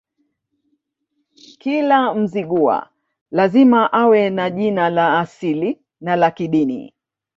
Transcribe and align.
Kila 1.59 2.13
Mzigua 2.15 2.89
lazima 3.31 3.93
awe 3.93 4.29
na 4.29 4.49
jina 4.49 4.89
la 4.89 5.19
asili 5.19 5.79
na 6.01 6.15
la 6.15 6.31
kidini 6.31 6.93